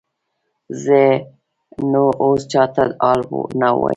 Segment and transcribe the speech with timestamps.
[0.83, 1.01] زه
[1.91, 3.19] نو اوس چاته حال
[3.61, 3.89] نه وایم.